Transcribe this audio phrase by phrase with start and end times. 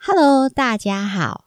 [0.00, 1.46] Hello，大家好，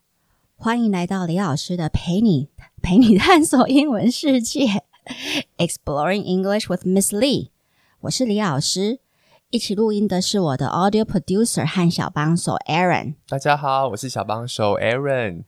[0.56, 2.50] 欢迎来到李老师的陪你
[2.82, 4.84] 陪你探索英文世界，
[5.58, 7.50] Exploring English with Miss Lee。
[8.02, 9.00] 我是李老师，
[9.52, 13.16] 一起录音的是我的 Audio Producer 和小帮手 Aaron。
[13.30, 15.46] 大家好，我是小帮手 Aaron。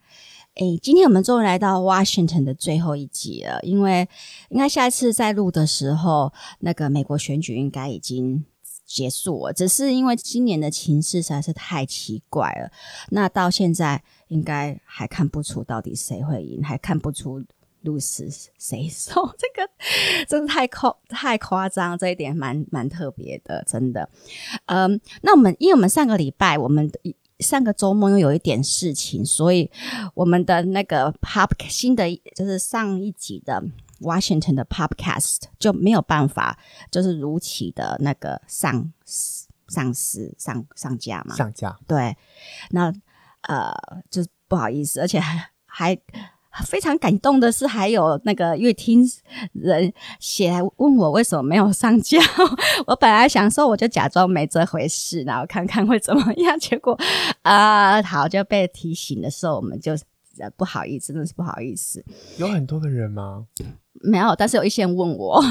[0.55, 4.07] 诶，今天我们终于来到 Washington 的最后一集了，因为
[4.49, 8.45] 应该下一次再录的时候，那个美国选举应该已经。
[8.93, 12.69] 结束了，只是因为今年的情势实在是太奇怪了。
[13.09, 17.43] 那到现在应该还看不出到底谁会赢，还看不出
[17.81, 18.29] 鹿死
[18.59, 19.27] 谁手。
[19.35, 19.67] 这个
[20.27, 24.07] 真的太夸太夸张，这一点蛮蛮特别的，真的。
[24.67, 26.91] 嗯，那我们因为我们上个礼拜，我们
[27.39, 29.71] 上个周末又有一点事情，所以
[30.13, 33.63] 我们的那个 pop 新的就是上一集的。
[34.03, 36.59] Washington 的 Podcast 就没有办法，
[36.91, 38.91] 就是如期的那个上
[39.69, 41.35] 上市上上架嘛？
[41.35, 42.15] 上架对，
[42.71, 42.93] 那
[43.47, 43.73] 呃，
[44.09, 45.97] 就是不好意思，而且还还
[46.65, 49.03] 非常感动的是，还有那个乐听
[49.53, 52.19] 人写来问我为什么没有上架。
[52.85, 56.59] 我本来想说，我就假装没这回事，然后看看会怎么样。
[56.59, 56.95] 结果
[57.41, 59.93] 啊、呃，好就被提醒的时候，我们就
[60.55, 62.05] 不好意思，真的是不好意思。
[62.37, 63.47] 有很多的人吗？
[64.01, 65.41] 没有，但是有一些人问我，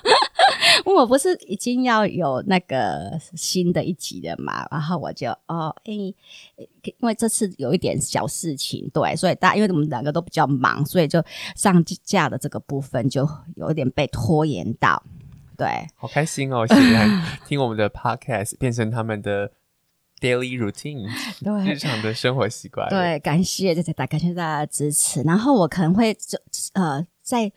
[0.84, 4.66] 问我不是已经要有那个新的一集了嘛？
[4.70, 11.20] 然后我就哦，哎，因为这次有一点小事情，对，所以大因为我们两个都比较忙，所以就
[11.56, 15.02] 上架的这个部分就有一点被拖延到。
[15.56, 15.66] 对，
[15.96, 16.64] 好开心哦！
[16.66, 17.08] 现在
[17.48, 19.50] 听我们的 podcast 变成他们的
[20.20, 21.08] daily routine，
[21.42, 22.88] 对，日常的生活习惯。
[22.88, 25.22] 对，感谢大家，感谢大家的支持。
[25.22, 26.38] 然后我可能会就
[26.74, 27.04] 呃。
[27.28, 27.52] 在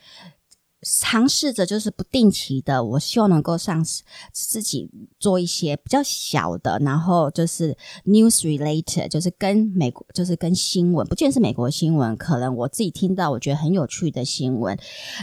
[0.81, 3.85] 尝试着，就是不定期的，我希望能够上
[4.33, 14.77] 自己做一些比较小的，然后就是 news related，就是跟美国，就是跟新闻，不见是美国新闻，可能我自己听到我觉得很有趣的新闻，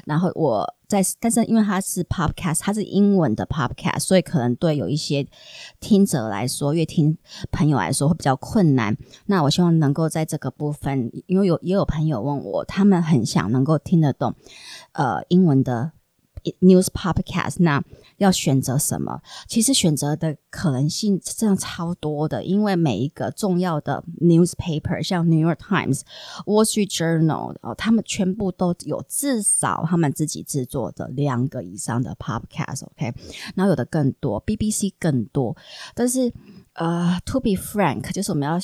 [0.06, 0.77] 然后我。
[0.88, 5.26] 在，但是因为它是 podcast，它是英文的 podcast，所以可能对有一些
[5.78, 7.16] 听者来说，越听
[7.52, 8.96] 朋友来说会比较困难。
[9.26, 14.34] 那我希望能够在这个部分，因为有也有朋友问我，他们很想能够听得懂，
[14.92, 15.92] 呃，英文的。
[16.60, 17.82] News podcast，那
[18.16, 19.20] 要选择什么？
[19.46, 26.00] 其实选择的可能性这样超多的，因为每一个重要的 newspaper，像 New York Times、
[26.46, 33.12] Wall Street Journal，哦，他们全部都有至少他们自己制作的两个以上的 podcast，OK，
[33.54, 35.56] 然后有的更多，BBC 更多。
[35.94, 36.32] 但是，
[36.74, 38.58] 呃，to be frank，就是我们要。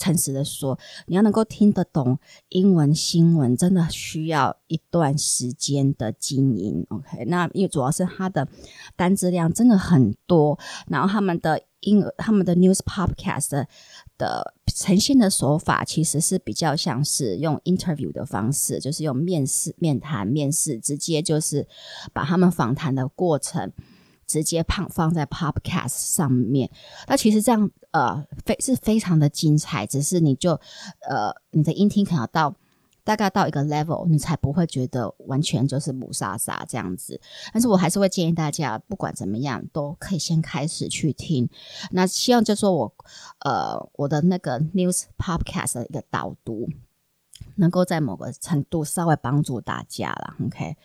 [0.00, 2.18] 诚实的说，你要能够听得懂
[2.48, 6.86] 英文新闻，真的需要一段时间的经营。
[6.88, 8.48] OK，那因为主要是它的
[8.96, 13.68] 单字量真的很多，然后他们的英他们的 news podcast 的，
[14.16, 21.68] 的呈现的手法其实是比较像是用 interview 的方式，就是用面试、面谈、面试，直接就是
[22.14, 23.70] 把他们访谈的过程。
[24.30, 26.70] 直接放放在 Podcast 上面，
[27.08, 30.52] 那其实这样呃非是非常的精彩，只是你就
[31.08, 32.54] 呃你的音听可能到
[33.02, 37.20] 大概到一个 level，你才不会觉得完全就是雾煞煞这样子。
[37.52, 41.48] 但是我还是会建议大家，不管怎么样都可以先开始去听。
[41.90, 42.94] 那希望就说我
[43.40, 46.68] 呃我的那个 News Podcast 的一个导读。
[47.56, 50.76] 能够在某个程度稍微帮助大家了，OK。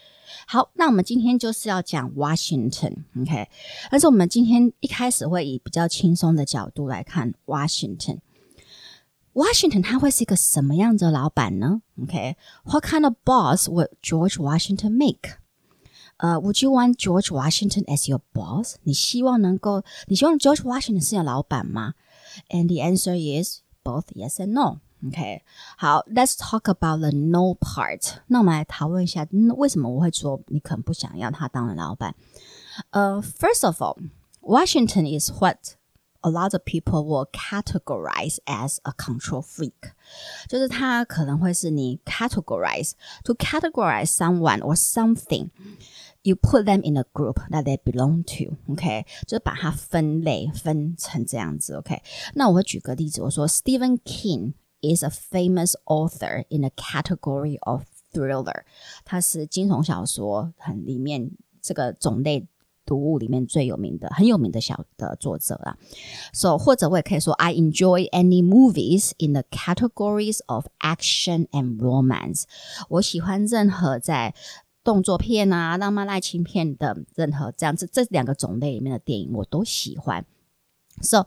[0.47, 3.49] 好，那我们今天就是要讲 Washington，OK。
[3.91, 11.83] 但是我们今天一开始会以比较轻松的角度来看 Washington。Washington 他会是一个什么样的老板呢？
[12.03, 15.37] OK，What kind of boss would George Washington make？
[16.17, 18.75] 呃，uh，Would you want George Washington as your boss？
[18.83, 21.95] 你希望能够，你希望 George Washington 是你的老板吗？
[22.49, 24.81] And the answer is both yes and no。
[25.07, 25.43] OK，
[25.79, 28.17] 好，Let's talk about the no part。
[28.27, 32.15] 那我们来讨论一下，为什么我会说你可能不想要他当老板？
[32.91, 35.57] 呃、uh，First of all，Washington is what
[36.21, 39.93] a lot of people will categorize as a control freak，
[40.49, 42.93] 就是他可能会是你 categorize
[43.25, 52.03] to categorize someone or something。You put them in a group that they belong to, OK，就是把它分类分成这样子，OK。
[52.35, 54.53] 那我会举个例子，我说 Stephen King。
[54.85, 57.83] is a famous author in a category of
[58.13, 58.65] thriller。
[59.05, 62.49] 他是惊悚小说很里面这个种类
[62.87, 65.77] 读物里面最有名的、很有名的小的作者啦。
[66.33, 72.45] So 或者我也可以说，I enjoy any movies in the categories of action and romance。
[72.89, 74.35] 我喜欢任何在
[74.83, 80.25] 动作片啊、浪漫爱情片的任何这样子这两个种类里面的电影，我都喜欢。
[81.03, 81.27] So，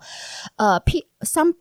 [0.56, 1.56] 呃，P some。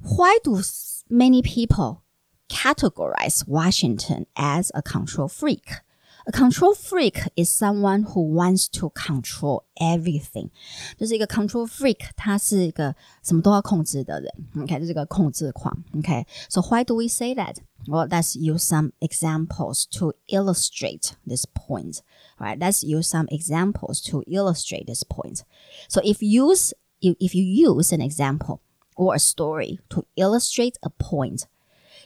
[0.00, 0.60] Why do
[1.08, 2.02] many people
[2.48, 5.82] categorize Washington as a control freak?
[6.26, 10.48] A control freak is someone who wants to control everything，
[10.96, 14.32] 就是一个 control freak，他是一个什么都要控制的人。
[14.56, 15.84] OK，就是一个控制狂。
[15.98, 17.56] OK，so why do we say that?
[17.86, 21.98] Well, let's use some examples to illustrate this point.
[22.40, 25.42] Alright, let's use some examples to illustrate this point.
[25.88, 26.72] So if use
[27.02, 28.60] if you use an example
[28.98, 31.46] or a story to illustrate a point.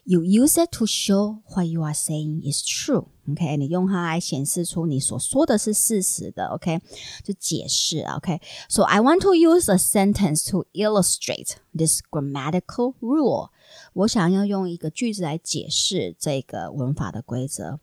[0.04, 3.08] You use it to show what you are saying is true.
[3.30, 6.46] OK，你用它来显示出你所说的是事实的。
[6.46, 6.80] OK，
[7.22, 8.00] 就解释。
[8.16, 13.50] OK，so I want to use a sentence to illustrate this grammatical rule。
[13.92, 17.78] 我想要用一个句子来解释这个文法的规则。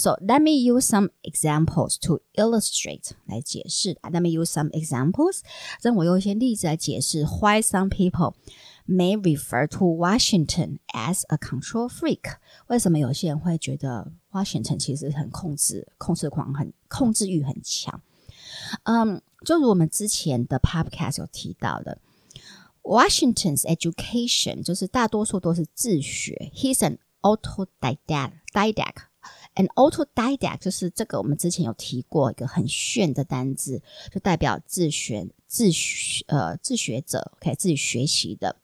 [0.00, 3.98] So let me use some examples to illustrate 来解释。
[4.02, 5.40] Let me use some examples。
[5.80, 12.36] 让我用一些例子来解释 why some people。May refer to Washington as a control freak。
[12.68, 18.00] 为什么有些人会觉得 Washington 其实很控制、控制狂、很控制欲很强？
[18.84, 21.98] 嗯，就如我们之前的 Podcast 有提到的，
[22.82, 26.52] Washington's education 就是大多数都是自学。
[26.54, 28.34] He's an autodidact。
[29.60, 33.82] An autodidact 就是这个，我们之前有提过一个很炫的单字，
[34.12, 38.56] 就代表自学、自学呃自学者，OK，自己学习的。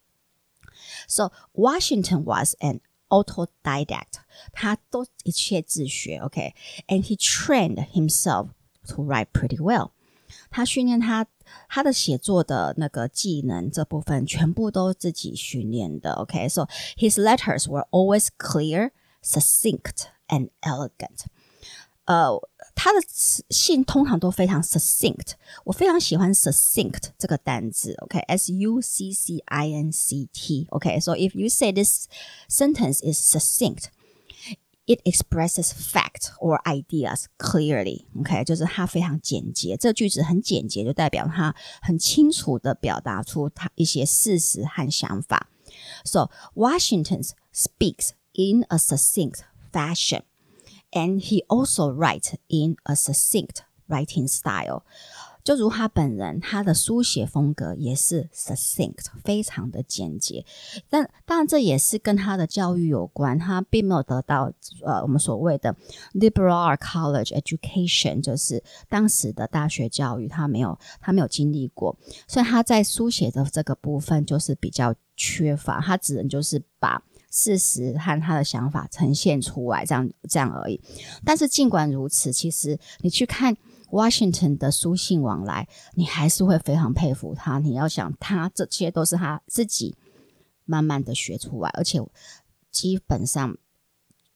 [1.09, 4.21] So Washington was an autodidact，
[4.53, 7.03] 他都一切自学，OK，and、okay?
[7.03, 8.49] he trained himself
[8.89, 9.91] to write pretty well。
[10.51, 11.27] 他训练他
[11.69, 16.69] 他的写作的那个技能这部分全部都自己训练的，OK，so、okay?
[16.97, 18.91] his letters were always clear,
[19.23, 21.27] succinct and elegant。
[22.05, 22.37] 呃，
[22.75, 22.99] 他的
[23.51, 25.33] 信通常都非常 succinct，
[25.65, 32.09] 我非常喜欢 succinct 这个单字，OK，S U C C I N C T，OK，so if you say this
[32.49, 38.45] sentence is succinct。It expresses fact or ideas clearly，OK，、okay?
[38.45, 39.77] 就是它非常简洁。
[39.77, 45.49] 这个句子很简洁，就代表它很清楚地表达出它一些事实和想法。
[46.05, 47.23] So Washington
[47.55, 50.22] speaks in a succinct fashion。
[50.92, 53.58] And he also writes in a succinct
[53.90, 54.84] writing style，
[55.44, 60.46] 就如他本人，他的书写风格也是 succinct，非常的简洁。
[60.90, 64.52] 但当然，这也是跟他的教育有关，他并没有得到
[64.86, 65.76] 呃我们所谓的
[66.14, 71.98] liberal art college education，就是当时的大学教育，他没有他没有经历过，
[72.30, 77.04] 所以他在书写的这个部分就是比较缺乏，他只能就是把。
[77.40, 80.82] 事实和他的想法呈现出来，这样这样而已。
[81.24, 83.56] 但是尽管如此，其实你去看
[83.92, 87.60] Washington 的书信往来，你还是会非常佩服他。
[87.60, 89.96] 你要想，他这些都是他自己
[90.66, 92.02] 慢慢的学出来，而且
[92.72, 93.56] 基本上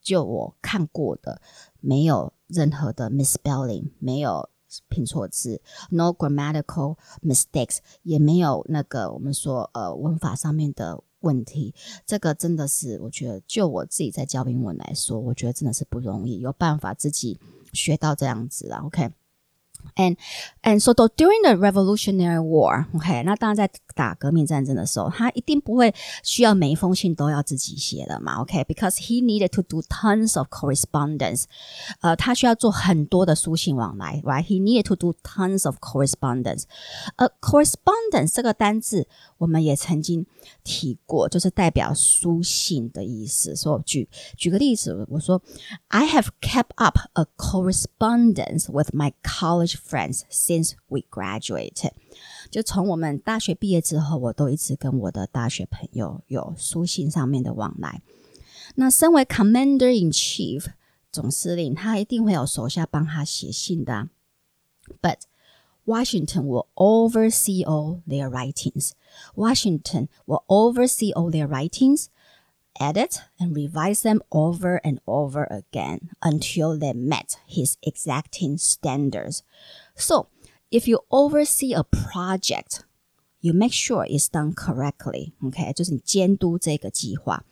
[0.00, 1.42] 就我看过的，
[1.80, 4.48] 没有任何的 misspelling，没有
[4.88, 5.60] 拼错字
[5.90, 11.02] ，no grammatical mistakes，也没有那个我们说呃文法上面的。
[11.22, 11.74] 问题，
[12.06, 17.40] 这个真的是，我觉得就我自己在教英文来说，我觉得真的是不容易，有办法自己
[17.72, 19.10] 学到这样子啦，OK。
[19.95, 20.17] And
[20.61, 25.93] and so during the Revolutionary War，OK，那当然在打革命战争的时候，他一定不会
[26.23, 31.45] 需要每一封信都要自己写的嘛，OK，because he needed to do tons of correspondence，
[32.01, 36.63] 呃，他需要做很多的书信往来，right？He needed to do tons of correspondence。
[37.15, 39.07] 呃，correspondence 这个单字
[39.37, 40.27] 我们也曾经
[40.63, 43.55] 提过，就是代表书信的意思。
[43.55, 45.41] 所以举举个例子，我说，
[45.87, 51.91] I have kept up a correspondence with my college friends since we graduated，
[52.49, 58.01] 就从我们大学毕业之后，我都一直跟我的大学朋友有书信上面的往来。
[58.75, 60.65] 那身为 Commander in Chief
[61.11, 64.09] 总司令，他一定会有手下帮他写信的。
[65.01, 65.19] But
[65.85, 68.91] Washington will oversee all their writings.
[69.35, 72.07] Washington will oversee all their writings.
[72.79, 79.41] Edit and revise them over and over again until they met his exacting standards.
[79.95, 80.27] So,
[80.69, 82.83] if you oversee a project,
[83.41, 85.33] you make sure it's done correctly.
[85.41, 87.43] Okay，就是你监督这个计划。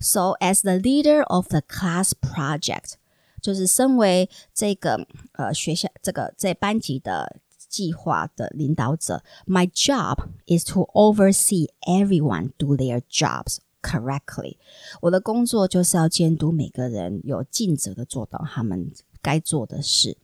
[0.00, 2.96] So, as the leader of the class project，
[3.40, 7.40] 就是身为这个呃学校这个在班级的
[7.70, 13.60] 计划的领导者，my job is to oversee everyone do their jobs。
[13.81, 14.57] Correctly，
[15.01, 20.17] 我的工作就是要监督每个人有尽责的做到他们该做的事。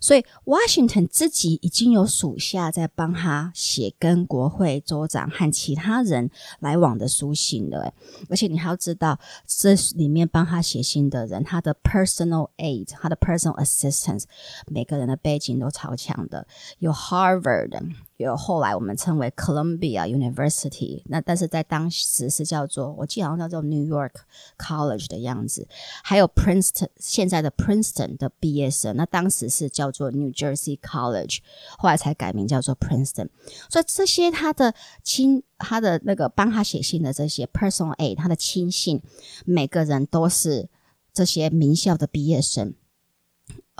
[0.00, 7.94] 所以，Washington 自己已经有属下在帮他写跟国会州长和其他人来往的书信了。
[8.28, 14.24] 而且，你还要知道，这里面帮他写信的人，他的 personal aid，他的 personal assistants，
[14.66, 16.46] 每个人的背景都超强的，
[16.80, 17.80] 有 Harvard。
[18.24, 24.12] 有后来我们称为 Columbia University，那但是在当时是叫做，我记得好像叫做 New York
[24.58, 25.66] College 的样子，
[26.02, 31.38] 还有 Princeton 现在的 Princeton 的毕业生，那当时是叫做 New Jersey College，
[31.78, 33.28] 后来才改名叫做 Princeton。
[33.68, 39.00] 所以这些他的亲，他的那个帮他写信的这些 personal aid，他的亲信，
[39.44, 40.68] 每个人都是
[41.12, 42.74] 这些名校的毕业生。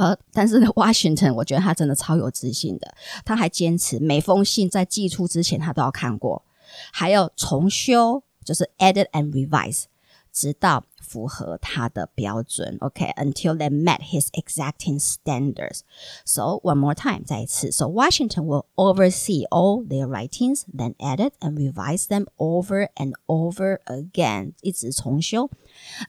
[0.00, 2.94] 呃，但是 Washington，我觉得他真的超有自信的。
[3.22, 6.42] 他还坚持每封信在寄出之前，他都要看过，
[6.90, 9.84] 还要重修，就是 edit and revise，
[10.32, 12.77] 直到符合他的标准。
[12.81, 13.57] OK，until、okay?
[13.57, 15.81] they met his exacting standards.
[16.25, 17.71] So one more time，再一次。
[17.71, 25.49] So Washington will oversee all their writings, then edit and revise them over and over again，一直重修，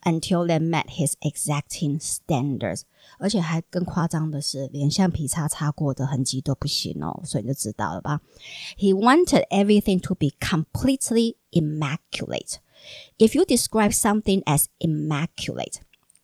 [0.02, 2.82] until they met his exacting standards。
[3.18, 8.20] 而且还更夸张的是，连橡皮擦擦过的痕迹都不行哦，所以你就知道了吧？
[8.76, 12.56] He wanted everything to be completely immaculate.
[13.18, 15.80] If you describe something as immaculate,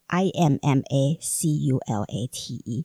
[0.08, 2.84] I M M A C U L A T E,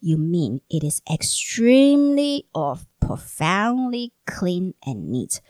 [0.00, 5.40] you mean it is extremely or profoundly clean and neat.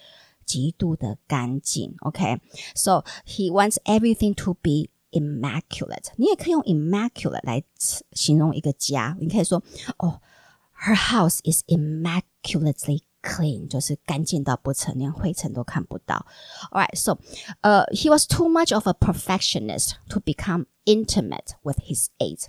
[0.45, 2.41] 极度的干净，OK?
[2.77, 7.65] So he wants everything to be immaculate，你也可以用 immaculate 来
[8.13, 9.17] 形容一个家。
[9.21, 9.61] 你可以说，
[9.99, 10.21] 哦，
[10.85, 16.27] her house is immaculately clean，就是干净到不成，连灰尘都看不到。
[16.71, 17.19] All right, so,
[17.61, 22.47] 呃、uh,，he was too much of a perfectionist to become intimate with his aides.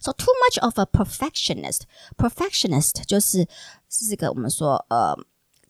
[0.00, 1.82] So too much of a perfectionist,
[2.16, 3.48] perfectionist 就是
[3.88, 5.16] 是这个我们说呃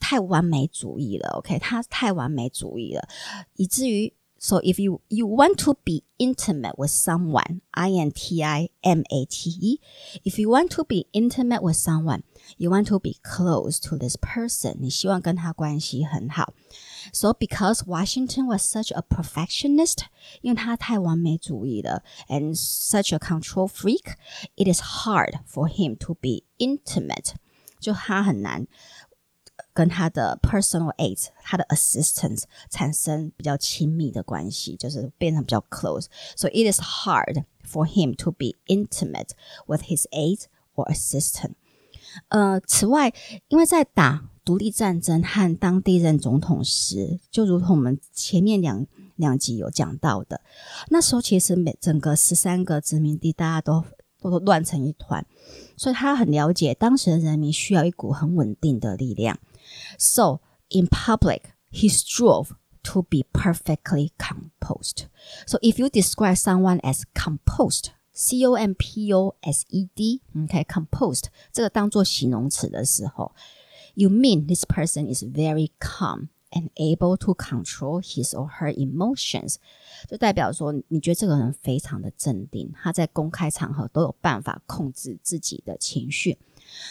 [0.01, 1.31] 太完美主义了。
[1.39, 3.09] OK，他太完美主义了，
[3.57, 4.13] 以至于。
[4.43, 9.27] So if you you want to be intimate with someone, I N T I M A
[9.27, 9.81] T E,
[10.25, 12.23] if you want to be intimate with someone,
[12.57, 14.77] you want to be close to this person.
[14.81, 16.55] 你希望跟他关系很好。
[17.13, 20.05] So because Washington was such a perfectionist,
[20.43, 24.15] 因为他太完美主义了，and such a control freak,
[24.57, 27.35] it is hard for him to be intimate.
[27.79, 28.67] 就他很难。
[29.73, 39.31] 跟他的 personal aides，他的 assistants 产生比较亲密的关系，就是变成比较 close。So it is hard for him to be intimate
[39.67, 41.55] with his aides or assistant。
[42.30, 43.14] 呃，此外，
[43.48, 50.42] 因为在打独立战争和当第一任总统时，就如同我们前面两两集有讲到的，
[50.90, 53.84] 那时候其实每整个十三个殖民地大家都
[54.22, 55.26] 都都乱成一团，
[55.76, 59.40] 所以他很了解当时的人民需要一股很稳定的力量。
[59.98, 61.42] So in public,
[61.72, 62.50] he strove
[62.84, 65.06] to be perfectly composed.
[65.48, 70.21] So if you describe someone as composed, C O M P O S E D,
[70.35, 73.33] okay, composed 这个当做形容词的时候，
[73.95, 79.57] you mean this person is very calm and able to control his or her emotions，
[80.09, 86.39] 就代表说你觉得这个人非常的镇定，他在公开场合都有办法控制自己的情绪。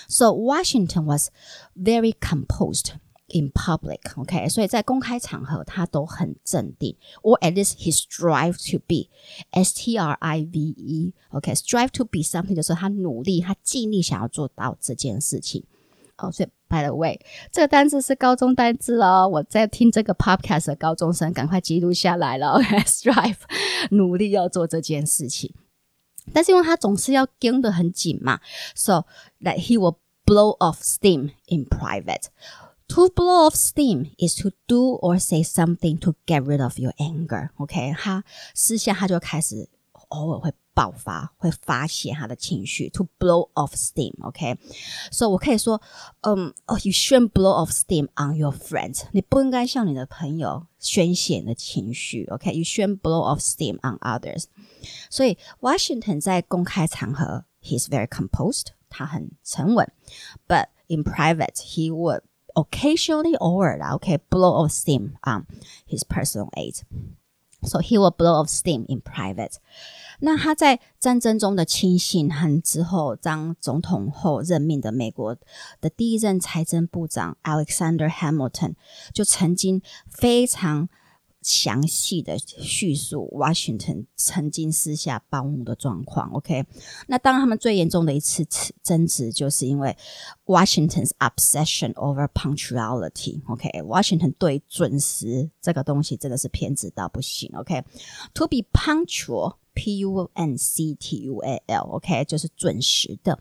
[0.07, 1.29] So Washington was
[1.75, 2.93] very composed
[3.28, 4.00] in public.
[4.16, 9.08] OK，所以在公开场合他都很镇定，or at least he strive to be.
[9.50, 11.12] S T R I V E.
[11.30, 15.64] OK，strive to be something 就是他努力，他尽力想要做到这件事情。
[16.16, 17.18] 哦，所以 by the way，
[17.50, 19.26] 这个单字是高中单字哦。
[19.26, 22.52] 我在听这个 podcast 的高中生，赶快记录下来了。
[22.52, 23.38] OK，strive，
[23.90, 25.52] 努力要做这件事情。
[26.32, 28.38] 但是因为他总是要跟得很紧嘛
[28.76, 29.04] ，so
[29.40, 32.26] that he will blow off steam in private.
[32.93, 36.93] To blow off steam is to do or say something to get rid of your
[36.97, 37.49] anger.
[37.57, 38.23] OK，他
[38.55, 39.69] 私下他就开始
[40.07, 42.89] 偶尔会爆发，会发泄他的情绪。
[42.89, 44.13] To blow off steam.
[44.25, 45.29] OK，so、okay?
[45.29, 45.79] 我可以说，
[46.21, 49.03] 嗯，哦，you shouldn't blow off steam on your friends.
[49.11, 52.25] 你不应该向你的朋友宣泄你的情绪。
[52.31, 52.67] OK，you、okay?
[52.67, 54.45] shouldn't blow off steam on others.
[55.11, 59.91] 所以，Washington 在公开场合，he's very composed，他很沉稳。
[60.47, 62.21] But in private, he would
[62.53, 65.45] occasionally, 偶尔啦，OK, blow off steam on
[65.87, 66.81] his personal aide.
[67.61, 69.55] So he will blow off steam in private.
[70.19, 75.37] 那他在战争中的亲信和之后当总统后任命的美国
[75.81, 78.75] 的第一任财政部长 Alexander Hamilton
[79.13, 80.89] 就曾经非常。
[81.44, 86.32] 详细的叙述 Washington 曾经私下暴怒的状况。
[86.32, 86.64] OK，
[87.06, 88.46] 那当他们最严重的一次
[88.82, 89.94] 争执，就是因为
[90.46, 93.42] Washington's obsession over punctuality。
[93.46, 97.50] OK，Washington 对准时这个东西真的是偏执到不行。
[97.54, 103.38] OK，to be punctual，P U N C T U A L，OK，就是准时的。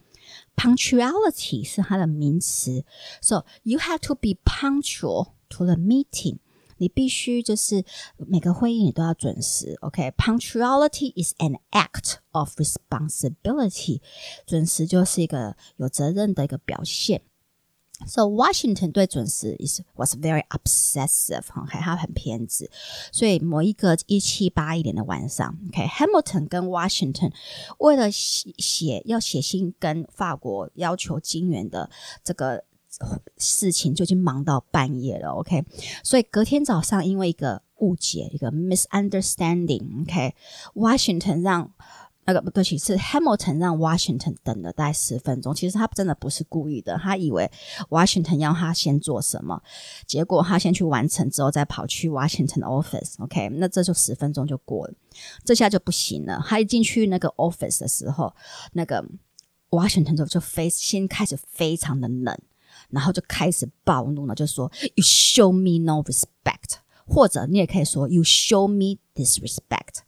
[0.56, 2.84] Punctuality 是它的名词
[3.22, 6.38] ，so you have to be punctual to the meeting。
[6.84, 7.86] 你必须就是
[8.18, 14.02] 每个会议你都要准时，OK？Punctuality is an act of responsibility，
[14.46, 17.22] 准时就是一个有责任的一个表现。
[18.06, 21.80] So Washington 对准时 is was very obsessive，OK？
[21.80, 22.70] 他很偏执，
[23.14, 27.32] 所以某一个一七八一年的晚上，OK？Hamilton 跟 Washington
[27.78, 31.90] 为了写写要写信跟法国要求金援的
[32.26, 32.66] 这个。
[33.38, 35.64] 事情就已经忙到半夜了，OK，
[36.04, 41.72] 所以隔天早上因为一个误解，一个 misunderstanding，OK，Washington、让
[42.26, 45.54] 那个不对，其实是 Hamilton 让 Washington 等了大概十分钟。
[45.54, 47.52] 其实他真的不是故意的，他以为
[47.90, 49.62] Washington 要他先做什么，
[50.08, 54.94] 结果他先去完成之后再跑去 Washington office，OK，、那这就十分钟就过了，
[55.44, 56.42] 这下就不行了。
[56.48, 58.34] 他一进去那个 office 的时候，
[58.72, 59.06] 那个
[59.72, 62.40] Washington 就就非先开始非常的冷。
[62.93, 70.03] 然后就开始暴怒了，就说 "You show me no respect"，或者你也可以说 "You show me disrespect"。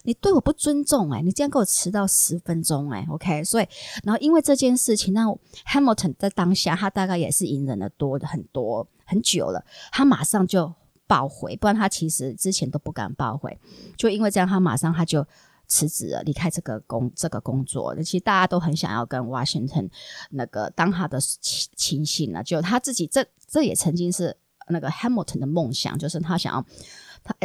[0.04, 3.44] 你对我不尊重哎、你竟然给我迟到十分钟哎、，OK？
[3.44, 3.66] 所以，
[4.02, 5.24] 然后因为这件事情，那
[5.66, 10.72] Hamilton 在当下，他大概也是隐忍了多的很多很久了，他马上就
[11.06, 13.58] 爆回，不然他其实之前都不敢爆回，
[13.96, 15.24] 就因为这样，他马上他就
[15.66, 17.94] 辞职了，离开这个工这个工作。
[18.02, 19.88] 其实大家都很想要跟 Washington
[20.30, 24.36] 那个当他的亲亲信了，就他自己这这也曾经是
[24.68, 26.66] 那个 Hamilton 的梦想，就是他想要。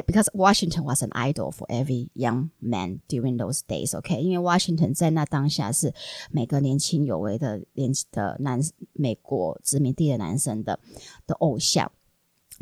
[0.05, 4.19] Because Washington was an idol for every young man during those days, OK？
[4.19, 5.93] 因为 Washington 在那当下是
[6.31, 8.59] 每个年轻有为的年轻的男
[8.93, 10.79] 美国殖民地的男生的
[11.25, 11.91] 的偶像，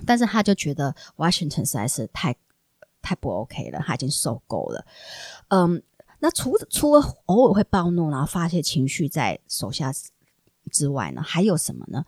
[0.05, 2.35] 但是他就觉得 Washington 实在是太
[3.01, 4.85] 太不 OK 了，他已经受够了。
[5.47, 5.81] 嗯，
[6.19, 9.93] 那除除了偶尔会暴怒，然后发泄情绪在手下
[10.71, 12.03] 之外呢，还有什么呢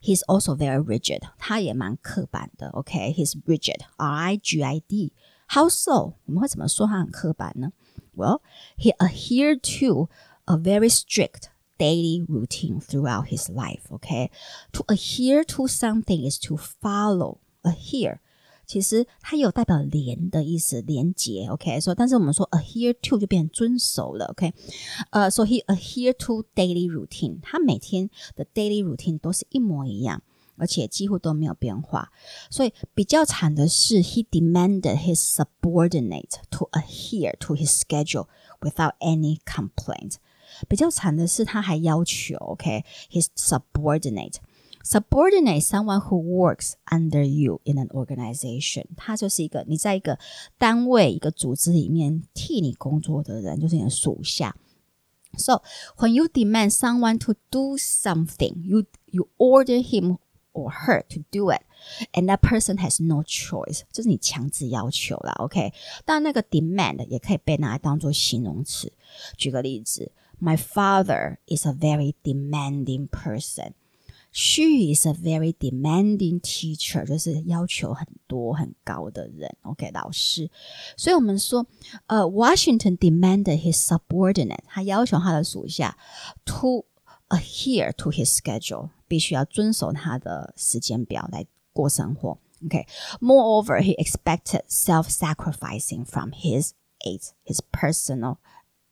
[0.00, 2.68] ？He's also very rigid，他也蛮刻板的。
[2.70, 3.42] OK，he's、okay?
[3.46, 6.14] rigid，R-I-G-I-D。How so？
[6.24, 7.72] 我们会怎么说他很刻板呢？
[8.14, 8.40] Well,
[8.76, 10.08] he adhered to
[10.46, 13.82] a very strict daily routine throughout his life.
[13.90, 14.94] OK，to、okay?
[14.94, 17.38] adhere to something is to follow.
[17.62, 18.20] Adhere。
[18.70, 24.52] 其实它有代表连的意思，连结，OK，所以但是我们说 adhere to 就变成遵守了，OK，
[25.10, 30.20] 呃，所以 he adhere to daily routine，他每天的 daily routine 都是一模一样，
[30.56, 32.10] 而且几乎都没有变化。
[32.50, 38.26] 所以比较惨的是，he demanded his subordinate to adhere to his schedule
[38.60, 40.14] without any complaint。
[40.68, 44.36] 比较惨的是，他还要求，OK，his subordinate。
[44.84, 50.16] Subordinate someone who works under you in an organization，他就是一个你在一个
[50.58, 54.56] 单位、一个组织里面替你工作的人，就是你的属下。
[55.36, 55.62] So
[55.96, 60.18] when you demand someone to do something, you you order him
[60.52, 61.62] or her to do it,
[62.12, 65.72] and that person has no choice，就是你强制要求了，OK？
[66.04, 68.92] 但那个 demand 也可以被拿来当做形容词。
[69.36, 73.72] 举个例子，My father is a very demanding person。
[74.32, 79.56] She is a very demanding teacher，就是要求很多很高的人。
[79.62, 80.50] OK，老师。
[80.96, 81.66] 所以我们说，
[82.06, 85.96] 呃，Washington demanded his subordinate，他要求他的属下
[86.44, 86.84] to
[87.28, 92.38] adhere to his schedule，必须要遵守他的时间表来过生活。
[92.64, 96.72] OK，moreover，he expected self-sacrificing from his
[97.06, 98.36] aides, his personal。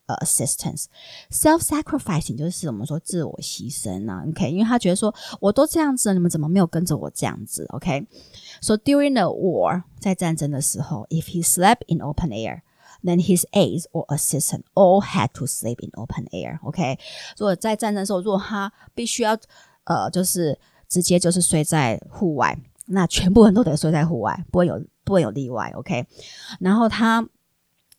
[0.09, 14.99] 呃，assistance，self-sacrificing 就是我们说自我牺牲啊，OK，因为他觉得说我都这样子了，你们怎么没有跟着我这样子？OK，so during the war，在战争的时候，if he slept in open air，then his aides or assistant all
[14.99, 16.97] had to sleep in open air，OK，
[17.37, 19.37] 如果在战争的时候，如果他必须要
[19.83, 26.07] 呃，就是直接就是睡在户外，那全部人都得睡在户外，不会有不会有例外，OK，
[26.59, 27.29] 然后他。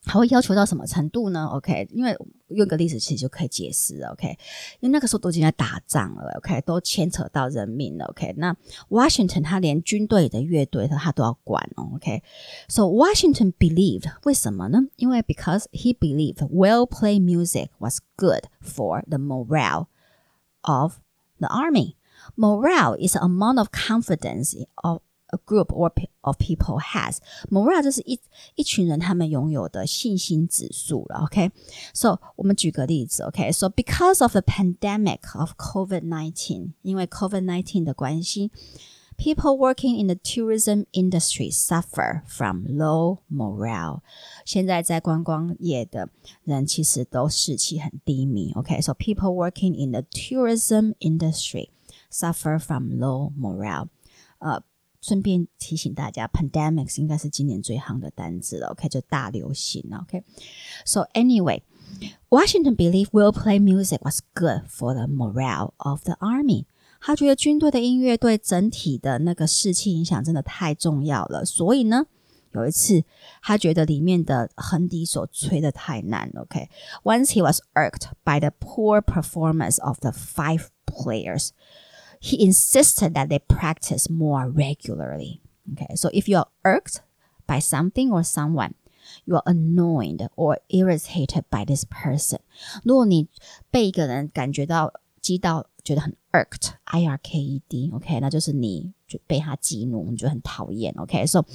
[0.07, 1.47] 还会要求到什么程度呢？
[1.47, 2.15] OK，因为
[2.49, 4.09] 用个例子其实就可以解释了。
[4.09, 4.27] OK，
[4.79, 6.31] 因为那个时候都已经在打仗了。
[6.38, 8.05] OK，都牵扯到人命了。
[8.05, 8.55] OK，那
[8.89, 11.89] Washington 他连军队的乐队他他都要管哦。
[11.95, 14.79] OK，so Washington believed 为什么呢？
[14.97, 19.88] 因为 because he believed well played music was good for the morale
[20.61, 20.97] of
[21.39, 21.95] the army.
[22.35, 27.17] Morale is an amount of confidence of A group or of people has
[27.49, 28.17] morale 就是一
[28.53, 31.21] 一群人他们拥有的信心指数了。
[31.25, 32.19] OK，so、okay?
[32.35, 33.23] 我们举个例子。
[33.23, 33.73] OK，so、okay?
[33.73, 38.51] because of the pandemic of COVID-19，因为 COVID-19 的关系，
[39.17, 44.01] people working in the tourism industry suffer from low morale。
[44.45, 46.09] 现在在观光业的
[46.43, 48.53] 人其实都士气很低迷。
[48.53, 49.15] OK，so、okay?
[49.15, 51.71] people working in the tourism industry
[52.11, 53.88] suffer from low morale。
[54.38, 54.61] 呃。
[55.01, 66.65] 顺便提醒大家，pandemics 应该是今年最夯的单字了，OK，就大流行了，OK。So anyway，Washington believed well played music was good for the morale of the army。
[66.99, 72.07] 他觉得军队的音乐对整体的那个士气影响真的太重要了，所以呢，
[72.53, 73.03] 有一次
[73.43, 81.49] 他觉得里面的横笛手吹得太难，OK。Once he was irked by the poor performance of the five players。
[82.19, 85.41] He insisted that they practice more regularly.
[85.73, 87.01] Okay, so if you are irked
[87.47, 88.73] by something or someone,
[89.25, 92.39] you are annoyed or irritated by this person.
[92.83, 93.27] 如果你
[93.69, 101.45] 被一个人感觉到激到，觉得很 irked，i r k e d，OK，那就是你就被他激怒，你觉得很讨厌，OK，so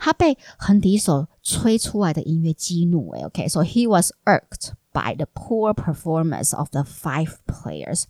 [0.00, 8.04] 他被横笛手吹出来的音乐激怒，诶，OK，so he was irked by the poor performance of the five players.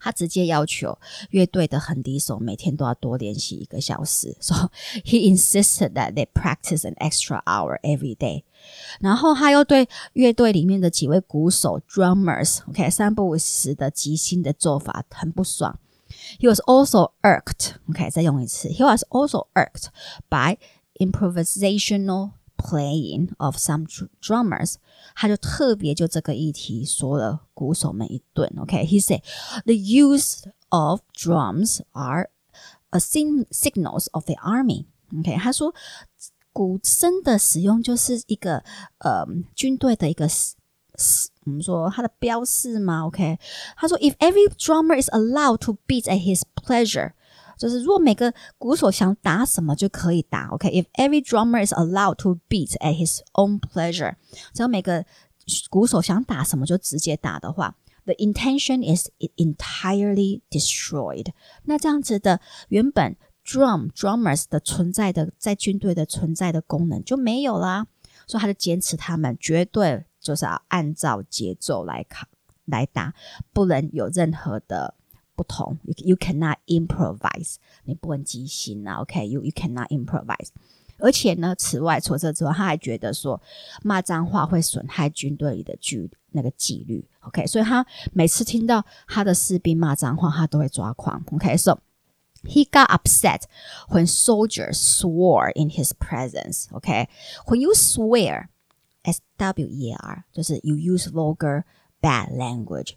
[0.00, 0.98] 他直接要求
[1.30, 4.70] 乐队的横笛手每天都要多练习一个小时，so
[5.04, 8.44] he insisted that they practice an extra hour every day。
[9.00, 15.78] 然后他又对乐队里面的几位鼓手 drummers，OK，三不五时的即兴的做法很不爽。
[16.38, 19.86] He was also irked，OK，再用一次，He was also irked
[20.28, 20.58] by
[20.94, 22.32] improvisational。
[22.61, 23.85] Playing of some
[24.19, 24.77] drummers，
[25.15, 28.51] 他就特别就这个议题说了鼓手们一顿。
[28.57, 29.21] OK，he said
[29.65, 32.31] the use of drums are
[32.89, 35.75] a signals of the army。OK，他说
[36.51, 38.63] 鼓声的使用就是一个
[38.97, 40.27] 呃军队的一个
[41.45, 43.05] 我们说它的标示吗？
[43.05, 43.37] OK，
[43.75, 47.13] 他说 if every drummer is allowed to beat at his pleasure。
[47.62, 54.16] 就是如果每个鼓手想打什么就可以打，OK？If、every drummer is allowed to beat at his own pleasure，
[54.52, 55.04] 只要每个
[55.70, 61.28] 鼓手想打什么就直接打的话，the intention is entirely destroyed。
[61.62, 67.86] 那这样子的原本 drum drummers 的存在的在军队的存在的功能就没有啦。
[68.26, 72.26] 所以他就坚持他们绝对就是要按照节奏来考
[72.64, 73.14] 来打，
[73.52, 74.94] 不能有任何的。
[75.35, 80.49] 不同，you you cannot improvise，你不能即兴啊，OK，you you cannot improvise。
[80.99, 83.39] 而且呢，此外，除此之外，他还觉得说
[83.83, 91.77] 骂脏话会损害军队里的纪那个纪律，OK，所以他每次听到他的士兵骂脏话，他都会抓狂，OK，so
[92.45, 93.43] he got upset
[93.89, 101.63] when soldiers swore in his presence，OK，when you swear，S W E A R，就是 you use vulgar。
[102.01, 102.93] Bad language，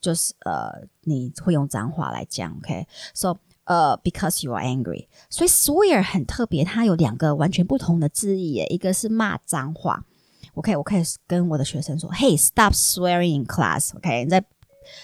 [0.00, 10.04] 就是呃，你会用脏话来讲，OK？So，呃，because you are angry，所以 swear 很特别，它有两个完全不同的字义耶，一个是骂脏话，
[10.54, 10.76] OK？
[10.76, 14.24] 我可以跟我的学生说，Hey，stop swearing in class，OK？
[14.24, 14.44] 你在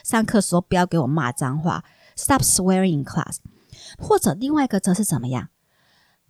[0.04, 1.82] 上课时候不要给我骂脏话，
[2.16, 3.36] Stop swearing in class。
[3.96, 5.48] 或者另外一个则是怎么样？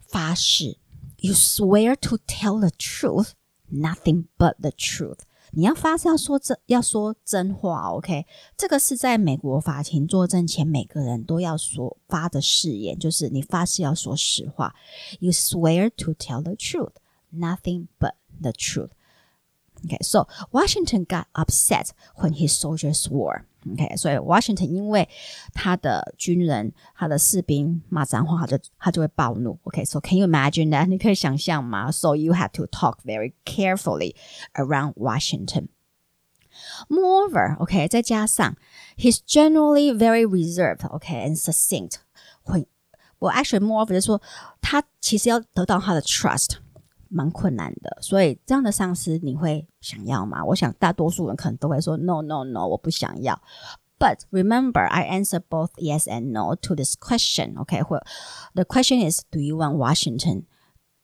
[0.07, 0.79] 发誓，
[1.17, 5.21] You swear to tell the truth，nothing but the truth。
[5.56, 8.26] 你要发誓要说真要说真话，OK？
[8.58, 14.76] 这个是在美国法庭作证前每个人都要说发的誓言，就是你发誓要说实话。
[15.20, 16.94] You swear to tell the truth,
[17.32, 18.90] nothing but the truth.
[19.86, 23.46] OK, so Washington got upset when his soldiers swore.
[23.73, 25.09] OK，所以 Washington 因为
[25.53, 29.59] 他的军人、他的士兵骂脏话，他就他就会暴怒。
[29.65, 30.87] OK，so、okay, can you imagine that？
[30.87, 31.91] 你可以想象吗？
[31.91, 34.15] So you have to talk very carefully
[34.55, 35.69] around Washington.
[36.89, 38.57] Moreover, OK，再加上
[38.97, 40.89] he's generally very reserved.
[40.89, 41.97] OK, and succinct.
[42.43, 42.67] 会，
[43.19, 44.23] 我 actually moreover 就是说
[44.61, 46.57] 他其实要得到他的 trust。
[47.13, 50.45] 蛮困难的，所以这样的上司你会想要吗？
[50.45, 53.41] 我想大多数人可能都会说 no no no，我不想要。
[53.99, 57.57] But remember, I answer both yes and no to this question.
[57.57, 58.05] Okay, well,
[58.55, 60.45] the question is, do you want Washington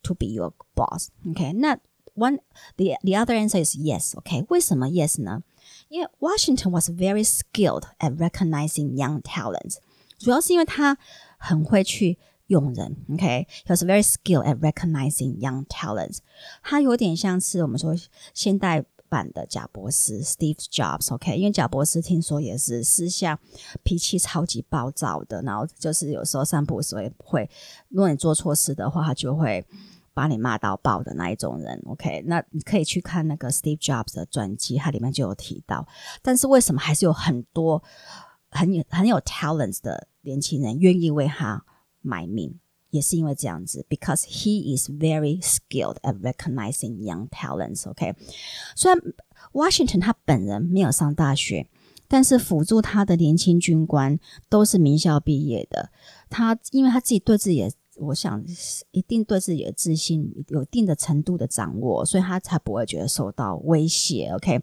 [0.03, 1.09] to be your boss?
[1.27, 1.79] Okay，那
[2.15, 2.39] one
[2.77, 4.17] the the other answer is yes.
[4.17, 5.43] OK，为什么 yes 呢？
[5.89, 9.79] 因为 Washington was very skilled at recognizing young talents，
[10.19, 10.97] 主要是因为他
[11.37, 12.19] 很会去
[12.50, 12.96] 用人。
[13.14, 16.20] OK，he was very skilled at recognizing young talents。
[16.62, 17.96] 他有点像是我们说
[18.36, 21.12] 现代版的贾伯斯 Steve Jobs。
[21.14, 23.40] OK，因为贾伯斯听说也是私下
[23.82, 27.50] 脾气超级暴躁的，然后就是有时候散步的时候会，
[27.88, 29.66] 如果你做错事的话，他就会。
[30.12, 32.26] 把你骂到爆的那一种人，OK？
[32.28, 35.88] 那你可以去看那个 Steve Jobs 的传记，它里面就有提到。
[36.22, 37.82] 但是为什么还是有很多
[38.50, 41.64] 很有很有 talents 的年轻人愿意为他
[42.02, 42.60] 买命？
[42.90, 47.90] 也是因为这样子，because he is very skilled at recognizing young talents。
[47.90, 48.16] OK？
[48.76, 49.00] 虽然
[49.54, 51.68] Washington 他本人没有上大学，
[52.08, 55.92] 但是辅助他的年轻军官都是名校毕业的。
[56.30, 57.72] 他因为他自己对自己也。
[58.02, 58.42] 我想
[58.92, 64.30] 一定对自己的自信有一定的程度的掌握，所以他才不会觉得受到威胁。
[64.34, 64.62] OK，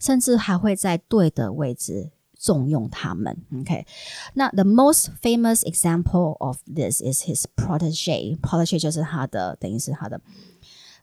[0.00, 3.37] 甚至还会在对的位置重用他们。
[3.59, 3.85] OK，
[4.33, 10.21] 那 the most famous example of this is his protege。protege 就是他的，等于是他的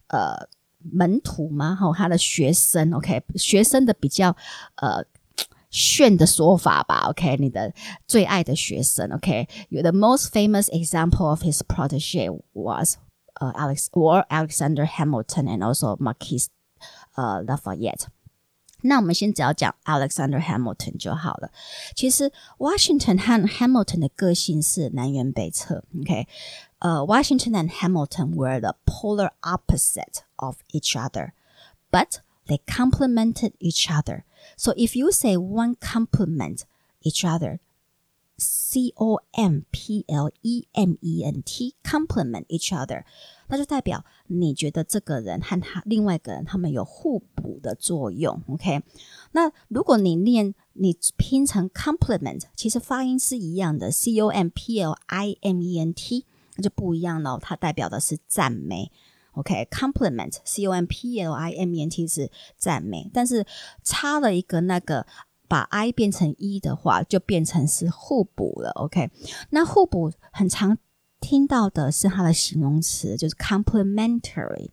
[0.09, 2.93] 呃门徒嘛，哈，他的学生。
[2.95, 4.37] OK，学生的比较
[4.77, 5.05] 呃。
[5.71, 7.71] 炫的说法吧，OK，你的
[8.07, 12.97] 最爱的学生，OK，the most famous example of his protege was
[13.35, 16.47] 呃、uh, Alex or Alexander Hamilton and also Marquis
[17.17, 18.07] 呃、uh, Lafayette。
[18.83, 21.51] 那我们先只要讲 Alexander Hamilton 就好了。
[21.95, 26.27] 其实 Washington 和 Hamilton 的个性是南辕北辙，OK，
[26.79, 34.25] 呃、uh,，Washington and Hamilton were the polar opposite of each other，but They complemented each other.
[34.57, 36.65] So if you say one complement
[37.03, 37.61] each other,
[38.44, 43.06] C O M P L E M E N T, complement each other，
[43.48, 48.42] 那就代表你觉得这个人和他另外一个人他们有互补的作用。
[48.50, 48.84] OK，
[49.32, 56.26] 那如果你念你拼成 complement，其实发音是一样的，C O M P L I M E N T，
[56.58, 58.92] 那就不一样了，它代表的是赞美。
[59.34, 63.44] OK，compliment，C、okay, O M P L I M E N T 是赞美，但是
[63.82, 65.08] 差了一个那个，
[65.54, 68.72] 把 I 变成 E 的话，就变成是互补了。
[68.72, 69.12] OK，
[69.52, 70.80] 那互补很常
[71.20, 74.72] 听到的是它的形容词，就是 complementary。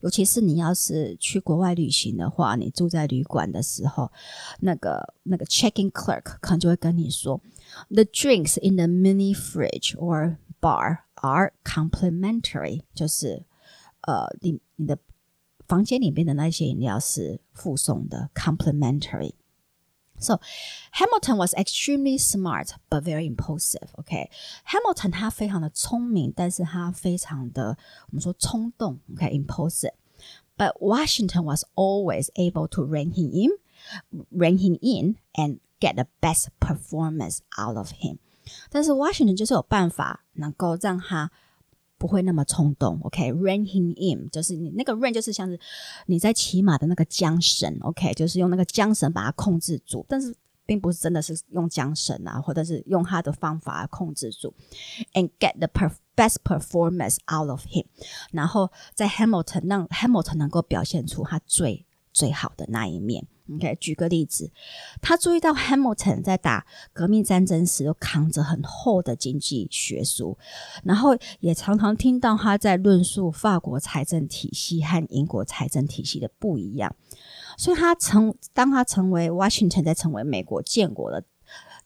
[0.00, 4.10] 尤其是你要是去国外旅行的话，你住在旅馆的时候，
[4.58, 7.40] 那个那个 checking clerk 可能就会跟你说
[7.88, 13.44] ，The drinks in the mini fridge or bar are complementary，就是。
[14.02, 14.96] 呃，你你的
[15.66, 19.32] 房间里面的那些饮料是附送的，complimentary。
[20.19, 20.39] So
[20.93, 23.89] Hamilton was extremely smart but very impulsive.
[23.97, 24.29] OK,
[24.67, 28.99] Hamilton 他非常的聪明，但是他非常的我们说冲动。
[29.13, 29.93] OK, impulsive.
[30.57, 33.51] But Washington was always able to rein him in,
[34.31, 38.19] rein him in, and get the best performance out of him.
[38.69, 41.31] 但是 Washington 就是有办法能够让他。
[41.98, 45.58] 不会那么冲动，OK，rain、him in，就是你那个 rein 就是像是
[46.06, 50.34] 你在骑马的那个缰绳，OK，就是用那个缰绳把它控制住，但是
[50.64, 54.54] 并不是真的是用缰绳啊，或者是用他的方法控制住
[55.14, 57.86] ，and get the per best performance out of him，
[58.30, 61.84] 然后在 Hamilton 让 Hamilton 能够表现出他最
[62.18, 63.24] 最好的那一面。
[63.54, 64.50] OK，举个例子，
[65.00, 70.36] 他注意到 Hamilton 在打革命战争时都扛着很厚的经济学书，
[70.82, 76.94] 然后也常常听到他在论述法国财政体系和英国财政体系的不一样，
[77.56, 81.24] 所以他成当他成为 Washington 在成为美国建国的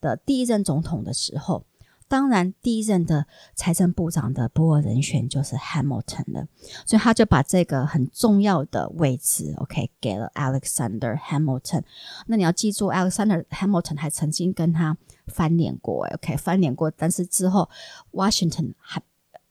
[0.01, 1.65] 的第一任总统的时候。
[2.13, 6.47] 当然，第一任的财政部长的不二人选就是 Hamilton 了，
[6.85, 11.85] 所以他就把这个很重要的位置，OK，给了 Alexander Hamilton。
[12.27, 14.95] 那你要记住，Alexander Hamilton 还曾经跟他
[15.29, 16.91] 翻脸过，OK，翻脸过。
[16.91, 17.71] 但是之后
[18.13, 19.01] ，Washington 还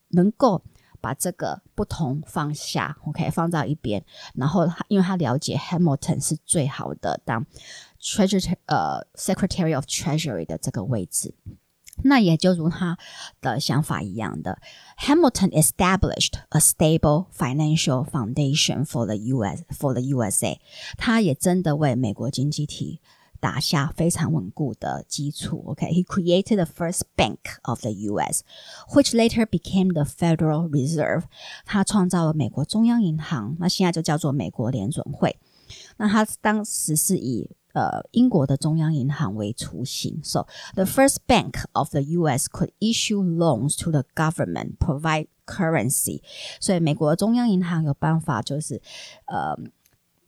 [0.10, 0.62] 能够
[1.02, 4.06] 把这个不同放下，OK，放到一边。
[4.36, 7.43] 然后，因为他了解 Hamilton 是最好的当
[8.00, 11.34] Treasury 呃 Secretary of Treasury 的这个位置。
[12.04, 12.98] 那也就如他
[13.42, 14.60] 的想法一样的
[15.00, 19.64] ，Hamilton established a stable financial foundation for the U.S.
[19.70, 20.60] for the USA。
[20.98, 23.00] 他也真的为美国经济体
[23.40, 25.64] 打下非常稳固的基础。
[25.68, 28.44] OK，he、created the first bank of the U.S.,
[28.94, 31.24] which later became the Federal Reserve。
[31.66, 35.38] 他创造了美国中央银行，那现在就叫做美国联准会。
[35.98, 42.49] 那他当时是以呃，英国的中央银行为雏形，so the first bank of the U.S.
[42.49, 46.22] could issue loans to the government, provide currency，
[46.61, 48.81] 所以美国的中央银行有办法就是
[49.27, 49.55] 呃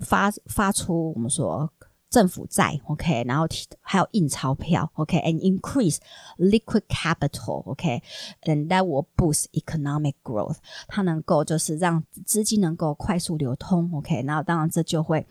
[0.00, 1.72] 发发出我们说。
[2.10, 3.46] 政府债，OK，然后
[3.82, 5.60] 还有印钞票，OK，and、okay?
[5.60, 5.98] increase
[6.38, 8.66] liquid capital，OK，and、okay?
[8.68, 10.56] that will boost economic growth。
[10.86, 15.26] 它能够就是让资金能够快速流通，OK，然后当然这就会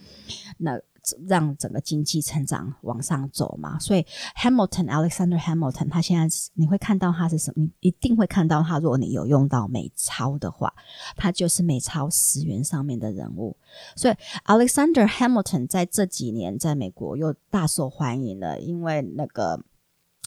[0.59, 0.79] 那。
[1.26, 7.62] 让整个经济成长往上走嘛，所以 Hamilton Alexander Hamilton 他现在你会看到他是什么？
[7.64, 8.78] 你一定会看到他。
[8.78, 10.72] 如果你有用到美钞的话，
[11.16, 13.56] 他就是美钞十元上面的人物。
[13.96, 14.14] 所以
[14.46, 19.60] Alexander Hamilton 在这几年在美国又大受欢迎了，因为那个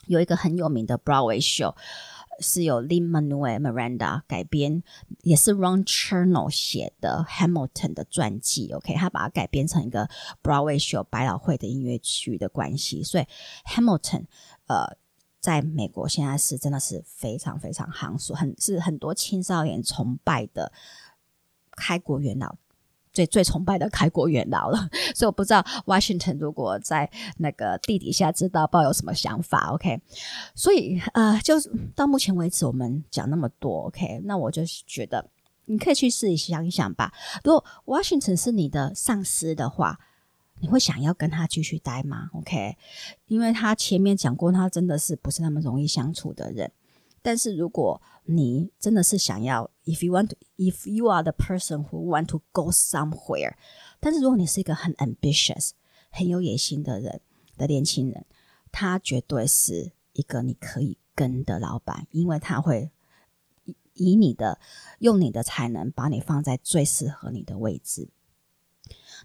[0.08, 1.74] 有一个很有名的 Broadway show。
[2.40, 4.84] 是由 Lin-Manuel Miranda 改编，
[5.22, 8.72] 也是 Ron Chernow 写的 Hamilton 的传记。
[8.72, 10.10] OK，他把它改编成一个
[10.44, 13.26] Broadway show 百老汇的音乐剧的关系，所以
[13.66, 14.26] Hamilton
[14.68, 14.98] 呃，
[15.40, 20.72] 在美国现在是真的是非常非常夯，所很是很多青少年崇拜的
[21.72, 22.58] 开国元老。
[23.16, 24.78] 最最崇拜的开国元老了，
[25.16, 29.72] 所以我不知道 Washington 如果在那个地底下知道，抱有什么想法。
[29.74, 30.02] OK，
[30.54, 31.56] 所以呃，就
[31.96, 33.88] 到目前为止我们讲那么多。
[33.88, 35.30] OK，那我就觉得
[35.66, 37.14] 你可以去试一想一想吧。
[37.44, 39.98] 如果 Washington 是你的上司的话，
[40.60, 42.76] 你会想要跟他继续待吗？OK，
[43.28, 46.72] 因为他前面讲过，他真的是不是那么容易相处的人。
[47.26, 53.56] 但是如果你真的是想要，if you want, if you are the person who want to go somewhere，
[54.00, 55.72] 但是如果你是一个很 ambitious、
[56.12, 57.20] 很有野心的人
[57.58, 58.24] 的年轻人，
[58.72, 62.92] 他绝对是一个你可以跟的老板，因为他会
[63.96, 64.60] 以你的
[65.00, 68.08] 用你的才能把你放在最适合你的位置。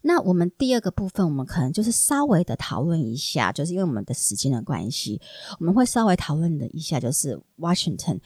[0.02, 5.20] 那我们第二个部分，我们可能就是稍微的讨论一下，就是因为我们的时间的关系，
[5.58, 8.20] 我们会稍微讨论的一下，就是 Washington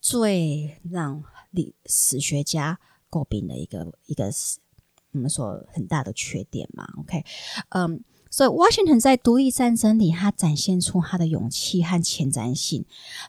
[0.00, 2.78] 最让历史学家
[3.10, 4.30] 诟病的一个一个
[5.12, 6.86] 我们说很大的缺点嘛。
[6.98, 7.24] OK，
[7.70, 8.04] 嗯、
[8.36, 12.84] 所以，Washington 在独立战争里，他展现出他的勇气和前瞻性，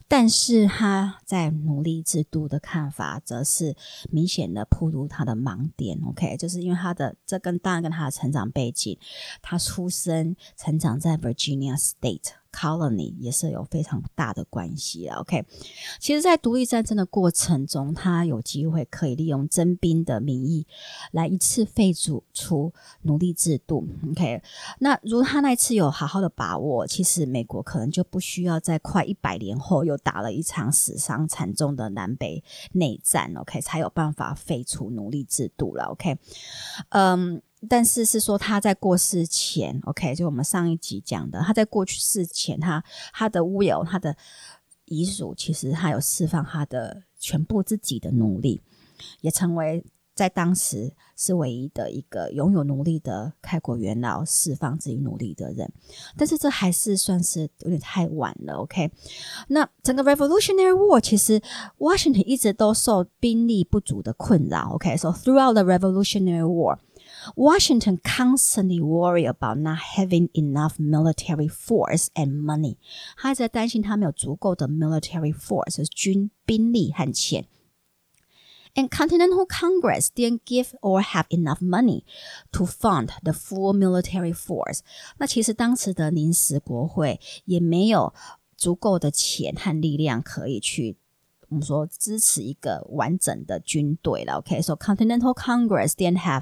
[0.06, 3.74] 但是他在奴隶制度的看法，则是
[4.10, 5.98] 明显的铺露他的盲点。
[6.06, 8.98] OK，就是因为他的这跟当然跟他的成长背景，
[9.40, 12.32] 他出生成长在 Virginia State。
[12.58, 15.20] Colony 也是有非常大的关系啊。
[15.20, 15.44] OK，
[16.00, 20.66] 其实，在独立战争的过程中，他有机会可以利用征兵的名义
[21.12, 23.86] 来一次废除出奴隶制度。
[24.10, 24.42] OK，
[24.80, 32.42] 那如他那次有好好的把握，其实美国可能就不需要在快一百年后又打了一场死伤惨重的南北
[32.72, 33.32] 内战。
[33.36, 35.84] OK，才有办法废除奴隶制度了。
[35.84, 36.18] OK，
[36.88, 37.40] 嗯。
[37.68, 44.16] 但是是说他在过世前，OK，就我们上一集讲的，他在过去世前，他他的 will，他的
[44.84, 48.60] 遗嘱，其实他有释放他的全部自己的奴隶，
[49.22, 55.72] 也成为在当时是唯一的一个拥有奴隶的开国元老，释放自己奴隶的人。
[56.16, 58.90] 但是这还是算是有点太晚了，OK。
[59.48, 61.40] 那整个 Revolutionary War 其实
[61.78, 66.78] Washington 一直都受兵力不足的困扰，OK，so throughout the Revolutionary War。
[67.35, 72.77] Washington constantly worry about not having enough military force and money。
[73.17, 77.47] 他一直在担心他没有足够的 military force，就是军兵力和钱。
[78.75, 82.05] And Continental Congress didn't give or have enough money
[82.51, 84.79] to fund the full military force。
[85.17, 88.13] 那其实当时的临时国会也没有
[88.57, 90.97] 足够的钱和力量可以去
[91.49, 94.39] 我们说支持一个完整的军队了。
[94.39, 96.41] OK，so Continental Congress didn't have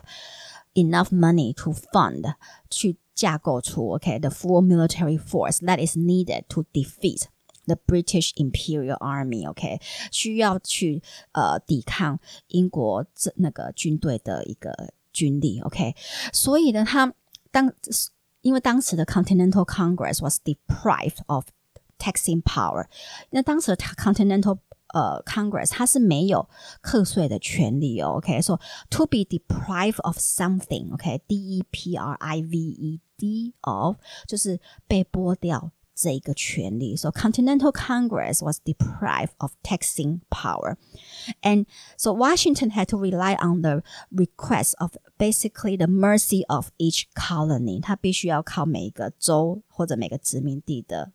[0.76, 2.36] enough money to fund
[2.70, 7.26] 去架构出 OK the full military force that is needed to defeat
[7.66, 9.80] the British Imperial Army OK
[10.12, 11.04] 需要去
[11.34, 15.96] 呃抵抗英国这那个军队的一个军力 OK
[16.34, 17.14] 所以呢，他
[17.52, 17.72] 当
[18.42, 21.46] 因为当时的 Continental Congress was deprived of
[22.00, 22.88] taxing power，
[23.30, 24.58] 那当时的 Continental
[24.96, 26.48] 呃、uh,，Congress 它是没有
[26.82, 28.18] 课税的权利哦。
[28.18, 28.60] OK，so、okay?
[28.90, 31.40] to be deprived of something，OK，D、okay?
[31.40, 36.98] E P R I V E D of 就是被剥掉这个权利。
[36.98, 40.76] So Continental Congress was deprived of taxing power,
[41.42, 47.06] and so Washington had to rely on the request of basically the mercy of each
[47.14, 47.80] colony。
[47.80, 51.14] 他必须要靠每一个州或者每个殖民地的。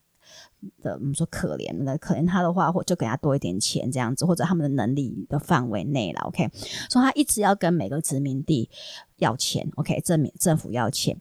[0.82, 6.22] 的我们说可怜的，可怜他的话，或就给他多一点钱这样子，或者他们的能力的范围内了。
[6.28, 6.50] OK，
[6.90, 8.70] 所以他一直要跟每个殖民地
[9.18, 9.70] 要钱。
[9.76, 11.20] OK，证明政府要钱。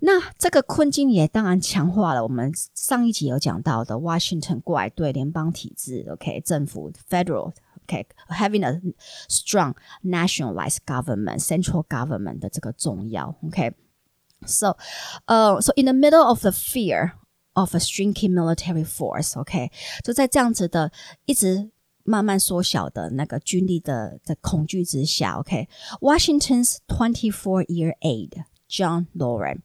[0.00, 6.06] 那这个困境也当然强化了我们上一集有讲到的 Washington 过来对联邦体制。
[6.10, 7.52] OK，政府 Federal。
[7.84, 8.76] OK，having、okay?
[8.76, 8.80] a
[9.28, 9.74] strong
[10.04, 13.34] nationalized government, central government 的这个重要。
[13.44, 14.76] OK，so，
[15.24, 17.10] 呃，so in the middle of the fear
[17.53, 19.71] of a shrinking military force，OK，、okay?
[20.03, 20.91] 就在这样子的
[21.25, 21.71] 一直
[22.03, 26.79] 慢慢缩小的那个军力的的恐惧之下，OK，Washington's、okay?
[26.87, 29.59] twenty-four-year aide John Loring，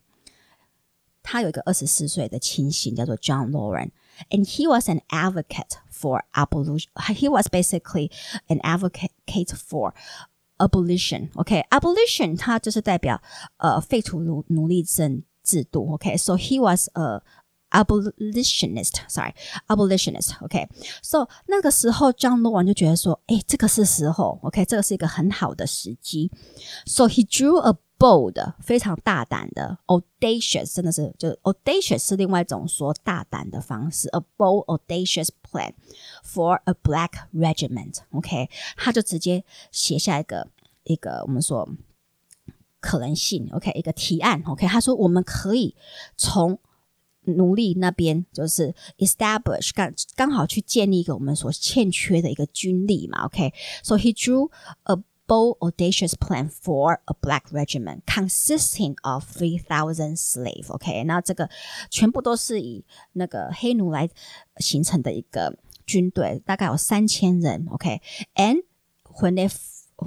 [1.22, 6.88] 他有一个二十四岁的亲信叫做 John Loring，and he was an advocate for abolition.
[7.14, 8.10] He was basically
[8.46, 9.10] an advocate
[9.54, 9.92] for
[10.58, 11.30] abolition.
[11.34, 13.20] OK, abolition 它就是代表
[13.58, 15.92] 呃废除奴奴隶制制度。
[15.94, 17.22] OK, so he was a
[17.83, 19.01] abolitionist.
[19.07, 19.33] Sorry,
[19.67, 20.33] abolitionist.
[20.41, 20.67] OK,
[21.01, 24.39] so 那个时候 John l o w n 就觉得说，诶，这个是时候。
[24.43, 26.31] OK，这个是一个很好的时机。
[26.85, 35.71] So he drew a bold 非常大胆的 audacious 真的是就 audacious 是另外一种说大胆的方式 a bold audacious plan
[36.21, 40.49] for a black regiment OK 他就直接写下一个
[40.83, 41.69] 一个我们说
[42.81, 45.73] 可能性 OK 一个提案 OK 他说我们可以
[46.17, 46.59] 从
[47.24, 54.50] 奴隶那边就是 establish 刚刚好去建立一个我们所欠缺的一个军力嘛 OK so he drew
[54.84, 54.96] a
[55.26, 60.68] bold, audacious plan for a black regiment consisting of three thousand slaves.
[60.72, 61.48] OK，那这个
[61.88, 64.10] 全部都是以那个黑奴来
[64.56, 67.64] 形成的一个军队，大概有三千人。
[67.70, 69.20] OK，and、okay?
[69.20, 69.48] when they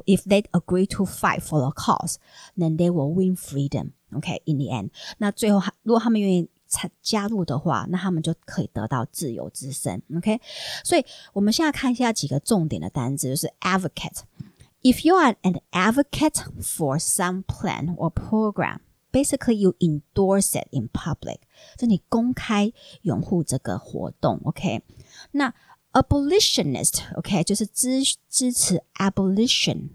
[0.05, 2.15] if they agree to fight for the cause,
[2.57, 3.91] then they will win freedom.
[4.11, 4.65] OK，in、okay?
[4.65, 4.89] the end，
[5.19, 10.00] 那最后如果他们愿意 参加入的话，那他们就可以得到自由之身。
[10.16, 10.40] OK，
[10.84, 14.20] 所以我们现在看一下几个重点的单字，就是 advocate。
[14.82, 18.78] If you are an advocate for some plan or program,
[19.10, 21.38] basically you endorse it in public，
[21.76, 24.82] 就你公开拥护这个活动，OK？
[25.32, 25.52] 那
[25.92, 29.88] abolitionist，OK，、就是支支持 abolition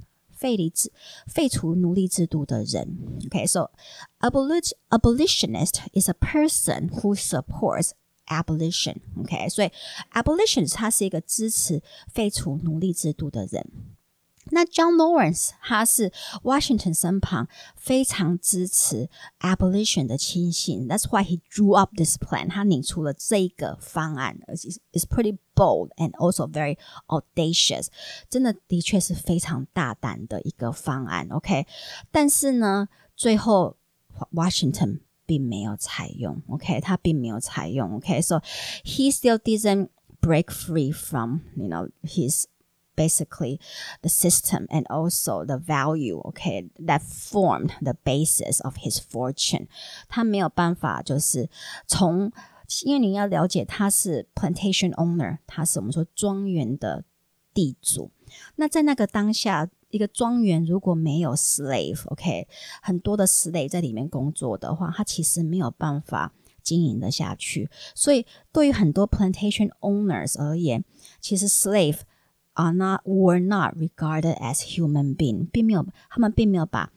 [0.44, 0.92] 废立制
[1.26, 3.72] 废除奴隶制度的人，OK？So
[4.20, 7.92] abolitionist is a person who supports
[8.28, 9.72] abolition，OK？、所以
[10.12, 11.82] abolitionist 他是一个支持
[12.14, 13.93] 废除奴隶制度的人。
[14.53, 16.11] 那 John Lawrence 他是
[16.43, 22.49] Washington 身旁非常支持 abolition 的亲信，That's why he drew up this plan。
[22.49, 26.79] 他拟出了这个方案，而且 is pretty bold and also very
[27.09, 27.89] audacious。
[28.31, 31.29] 真的的确是非常大胆的一个方案。
[31.31, 31.67] OK，
[32.11, 33.77] 但是呢，最后
[34.33, 36.43] Washington 并没有采用。
[36.49, 37.97] OK，他并没有采用。
[37.97, 38.43] OK，so、okay?
[38.83, 39.91] he still didn't
[40.23, 42.45] break free from you know his
[42.97, 43.61] basically
[44.03, 49.69] the system and also the value, okay, that formed the basis of his fortune.
[50.09, 51.49] 他没有办法，就是
[51.87, 52.33] 从，
[52.83, 57.05] 因为你要了解他是 plantation owner，他是我们说庄园的
[57.55, 58.11] 地主。
[58.57, 62.49] 那在那个当下，一个庄园如果没有 slave，OK，
[62.83, 67.71] 很多的 slave 在里面工作的话，他其实没有办法经营得下去。
[67.95, 70.85] 所以对于很多 plantation owners 而言，
[71.21, 72.01] 其实 slave
[72.55, 76.91] are not were not regarded as human being，并没有，他们并没有把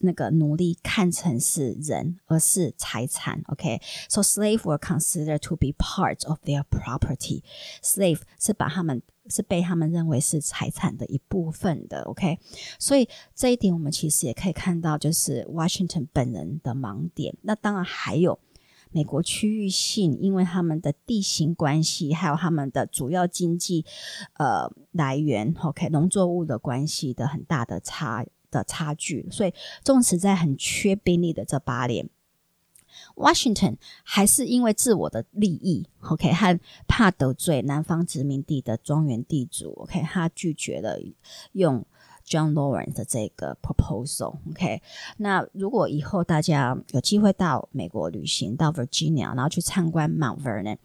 [0.00, 3.42] 那个奴隶看成是人，而是财产。
[3.46, 4.24] OK，so、okay?
[4.24, 12.02] slave were considered to be part of their property。slave 是把他们是被他们认为是财产的一部分的。
[12.02, 12.38] OK，
[12.78, 17.36] 所以这一点我们其实也可以看到，就是 Washington 本人的盲点。
[17.42, 18.38] 那当然还有。
[18.91, 23.85] 美国区域性，因为他们的地形关系，还有他们的主要经济
[24.33, 32.09] 呃来源，OK，农作物的关系的很大的差的差距，所以纵使在很缺兵力的这八年
[33.15, 40.99] ，Washington 还是因为自我的利益，OK，和怕得罪南方殖民地的庄园地主，OK，他拒绝了
[41.51, 41.85] 用。
[42.27, 44.81] John Lawrence 的这个 proposal，OK，
[45.17, 50.77] 那如果以后大家有机会到美国旅行，到 Virginia，然后去参观 Mount Vernon，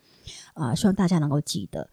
[0.55, 1.91] 啊、希望大家能够记得，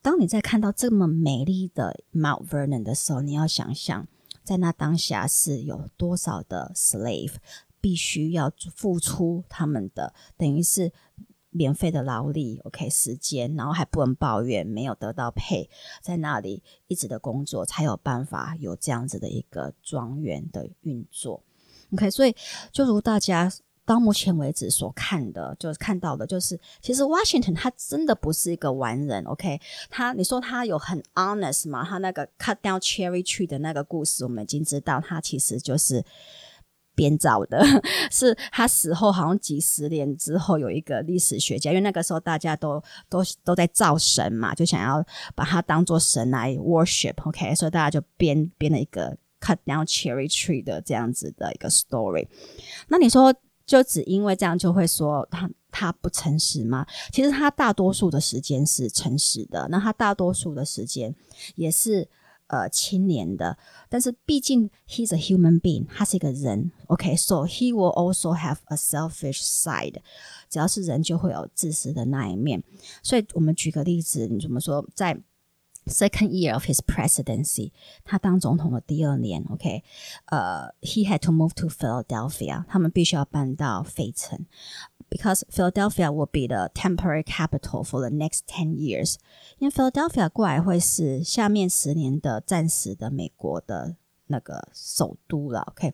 [0.00, 4.06] 当你在看到这么美丽的 Mount Vernon 的时候，你要想象，
[4.44, 7.34] 在那当下是有多少的 slave
[7.80, 10.92] 必须要付出他们的，等于是。
[11.50, 15.68] 免费的劳力，OK，时间，然后还不能抱怨没有得到配
[16.02, 21.42] 在那里一直的工作，才有办法有这样子的一个庄园的运作
[21.92, 22.36] ，OK，所以
[22.70, 23.50] 就如大家
[23.86, 31.82] 到目前为止所看的，就是看到的，就是其实 Washington 他真的不是一个完人，OK，他你说他有很 honest 吗？
[31.82, 36.04] 他那个 cut down cherry tree 的那个故事，我们已经知道，他其实就是。
[36.98, 37.64] 编造的，
[38.10, 45.04] 是他死后好像几十年之后，有一个历史学家，因为那个时候大家都都都在造神嘛，就想要
[45.36, 52.26] 把他当做神来 worship，OK，所以大家就编编了一个 cut down cherry tree 的这样子的一个 story。
[52.88, 53.32] 那你说，
[53.64, 56.84] 就只因为这样就会说他他不诚实吗？
[57.12, 61.14] 其实他大多数的时间是诚实的，那他大多数的时间
[61.54, 62.08] 也是。
[62.48, 63.56] 呃，青年的，
[63.88, 69.96] 但是毕竟 he's a human being，他是一个人，OK，so、he will also have a selfish side。
[70.48, 72.62] 只要是人，就会有自私的那一面。
[73.02, 75.20] 所以我们举个例子，你怎么说，在
[75.86, 77.72] second year of his presidency，
[78.04, 79.82] 他当总统的第二年，OK，
[80.26, 84.46] 呃、he had to move to Philadelphia，他们必须要搬到费城。
[85.09, 89.17] Because Philadelphia will be the temporary capital for the next ten years，
[89.59, 95.61] 因为 Philadelphia 过来会是下面十年的暂时的美国的那个首都了。
[95.67, 95.93] OK，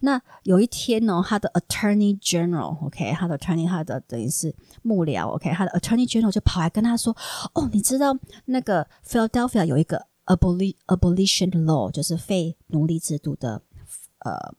[0.00, 8.14] 那有一天呢，他的 Attorney General，OK，他的 Attorney，他的等于是幕僚，OK，他的 Attorney General 就跑来跟他说：“哦，你知道
[8.44, 13.62] 那个 Philadelphia 有一个 abolition abolition law，就是废奴隶制度的
[14.18, 14.54] 呃。”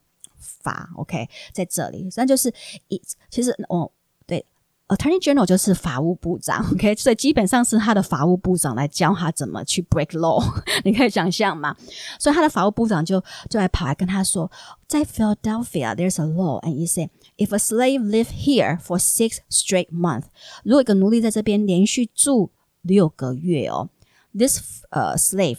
[0.63, 2.53] 法 OK，在这里，那就是
[2.89, 3.91] 一其实哦，
[4.27, 4.45] 对
[4.89, 10.43] ，Attorney General 就是法务部长 OK，所以基本上是他的法务部长来教他怎么去 break law，
[10.85, 11.77] 你可以想象吗？
[12.19, 14.51] 所以他的法务部长就就来跑来跟他说，
[14.87, 20.25] 在 Philadelphia there's a law，and you say if a slave live here for six straight month，
[20.63, 23.91] 如果一个奴隶在这边连续住六个月哦
[24.37, 25.59] ，this 呃、slave。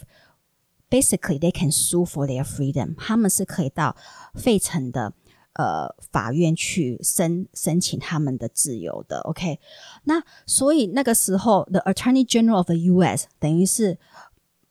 [0.89, 2.93] Basically, they can sue for their freedom.
[2.95, 3.95] 他们是可以到
[4.35, 5.13] 费城的
[5.53, 9.21] 呃法院去申申请他们的自由的。
[9.21, 9.59] OK，
[10.03, 13.25] 那所以那个时候，the Attorney General of the U.S.
[13.39, 13.97] 等于是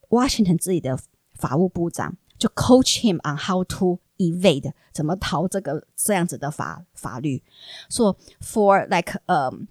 [0.07, 0.97] Washington 自己的
[1.35, 7.43] 法务部长，就 coach him on how to evade 怎么逃这个这样子的法法律。
[7.89, 9.67] So for like um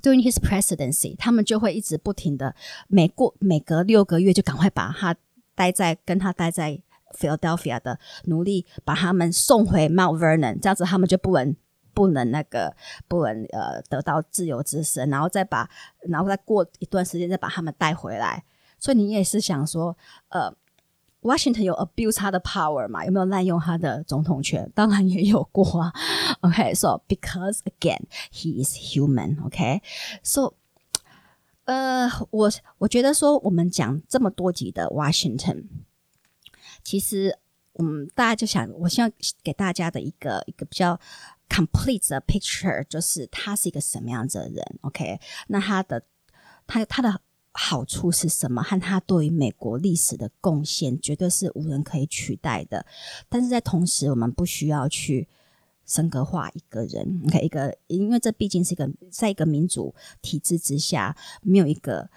[0.00, 2.56] during his presidency，他们就会一直不停的
[2.88, 5.14] 每过每隔六个月就赶快把他。
[5.55, 6.79] 待在跟他待在
[7.17, 11.55] Philadelphia 的奴隶，把他们送回 Mount Vernon，这样子他们就不能
[11.93, 12.75] 不能那个
[13.07, 15.69] 不能呃得到自由之身，然后再把
[16.01, 18.43] 然后再过一段时间再把他们带回来。
[18.77, 19.97] 所以你也是想说，
[20.27, 20.53] 呃
[21.21, 23.05] ，Washington 有 abuse 他的 power 嘛？
[23.05, 24.69] 有没有滥用他的总统权？
[24.75, 25.93] 当然也有过啊。
[26.41, 28.01] OK，so、because again
[28.33, 29.41] he is human。
[29.45, 30.55] OK，so。
[31.65, 35.65] 呃，我我觉得说我们讲这么多集的 Washington，
[36.83, 37.37] 其实
[37.79, 39.11] 嗯大家就想，我希望
[39.43, 40.99] 给大家的一个一个比较
[41.49, 44.79] complete 的 picture，就是他是一个什么样子的人。
[44.81, 46.03] OK，那他的
[46.67, 47.19] 他他的
[47.51, 48.61] 好处是什么？
[48.61, 52.85] 和他对于美国历史的贡献，绝对是无人可以取代的。
[53.27, 55.27] 但是在同时，我们不需要去。
[55.85, 62.09] 升格化一个人，OK，一个，因为这毕竟是一个，在一个民主体制之下，没有一个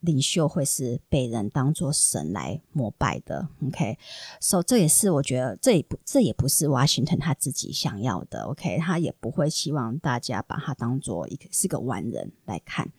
[0.00, 12.90] 领袖会是被人当做神来膜拜的，OK，so 这也是我觉得，这也不，这也不是 Washington 他自己想要的，OK，他也不会希望大家把他当做一个是个完人来看。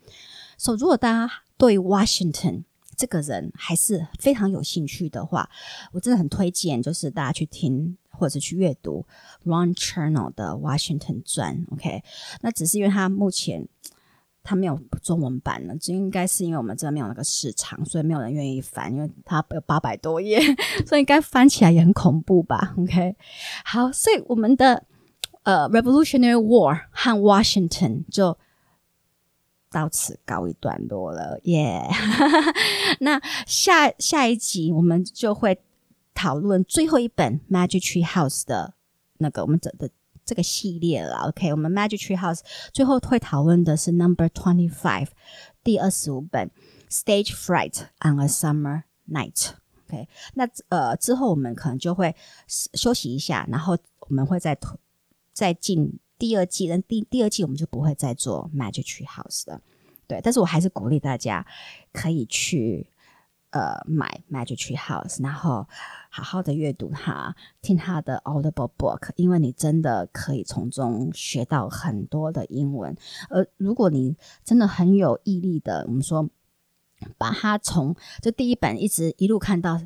[0.57, 2.63] So 如果大家对 Washington
[2.95, 5.49] 这个人还是非常有兴趣的话，
[5.91, 7.97] 我真的很推荐，就是大家去听。
[8.17, 9.05] 或者去阅读
[9.43, 12.03] Ron Chernow 的《Washington 传》，OK，
[12.41, 13.67] 那只是因为他目前
[14.43, 20.39] 他没有中文版了，这应该是因为我们这没有那个市场，所以没有人愿意翻，因为它有八百多页，
[20.85, 23.15] 所以应该翻起来也很恐怖吧？OK，
[23.65, 24.85] 好，所以我们的
[25.43, 28.37] 呃 Revolutionary War 和 Washington 就
[29.71, 32.53] 到此告一段落了，耶、yeah.
[32.99, 35.59] 那下下一集我们就会。
[36.13, 38.75] 讨论最后一本 Magic Tree House 的
[39.17, 39.89] 那个我们整的
[40.25, 41.51] 这个系列了，OK？
[41.51, 42.39] 我们 Magic Tree House
[42.71, 45.09] 最后会讨论的是 Number Twenty Five
[45.63, 46.49] 第二十五本
[46.89, 50.07] Stage Fright on a Summer Night，OK？
[50.35, 52.15] 那呃之后我们可能就会
[52.47, 54.57] 休息一下，然后我们会再
[55.33, 59.61] 再进第二季，但第第二季我们就不会再做 Magic Tree House 了，
[60.07, 60.21] 对？
[60.23, 61.45] 但是我还是鼓励大家
[61.91, 62.87] 可以去。
[63.53, 65.67] 呃，买 Magic Tree House，然后
[66.09, 72.97] 好好的阅读它，听它的 Audible Book，因为你真的可以从中学到很多的英文。
[73.29, 76.27] 而如果你真的很有毅力的，我们说
[77.19, 79.79] 把它从这第一本一直一路看到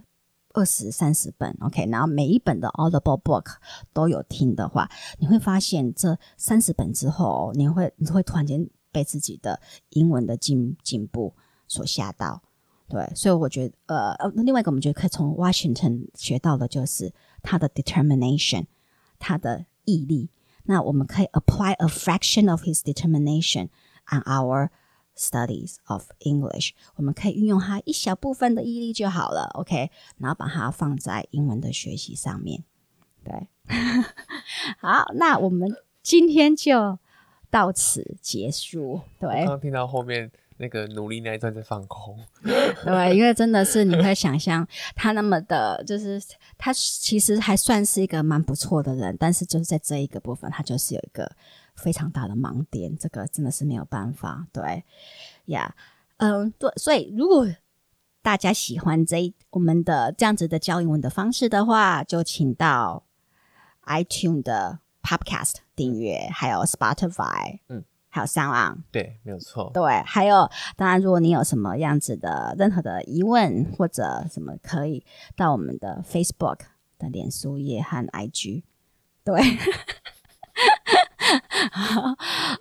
[0.53, 3.57] 二十三十本，OK，然后每一本的 Audible Book
[3.91, 4.89] 都有听的话，
[5.20, 9.59] 你会发现这三十本之后，你会你会突然间被自己的
[9.89, 11.36] 英文的进进步
[11.68, 12.43] 所吓到。
[12.90, 17.14] 对，所以我觉得，呃，呃，另外一个我们觉得可以从 Washington 学到的就是
[17.44, 18.66] 他的 determination，
[19.20, 20.30] 他的毅力。
[20.64, 23.70] 那我们可以 apply a fraction of his determination
[24.10, 24.70] on our
[25.18, 26.72] studies of English。
[26.96, 29.92] 我们可以运用他一小部分的毅力就好了，OK？
[30.18, 32.64] 然后把它放在英文的学习上面。
[33.26, 33.48] 对，
[34.80, 35.70] 好，那我们
[36.02, 36.98] 今天就
[37.50, 39.02] 到此结束。
[39.20, 40.32] 对，刚刚听到后面。
[40.58, 46.22] 那个努力那一段在放空， 对，因为真的是你会想象他那么的，就是
[46.58, 51.32] 他其实还算是一个蛮不错的人，但是就是在这一个部分，他就是有一个
[51.76, 54.84] 非常大的盲点，这个真的是没有办法，对，
[55.45, 55.76] 呀，
[56.18, 57.47] 嗯，对，所以如果
[58.22, 63.05] 大家喜欢这一我们的这样子的教英文的方式的话，就请到
[63.86, 67.84] iTunes 的 Podcast 订阅，还有 Spotify，嗯。
[68.10, 69.70] 还有上网，对，没有错。
[69.74, 75.05] 对，还有，当然，如果你有什么样子的任何的疑问或者什么，可以
[75.36, 76.60] 到我们的 Facebook
[76.97, 78.64] 的脸书页和 IG。
[79.24, 79.41] 对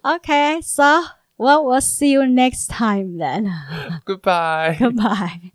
[0.02, 0.82] ，OK，so
[1.36, 3.50] well, we'll see you next time then.
[4.04, 4.76] Goodbye.
[4.76, 5.52] Goodbye.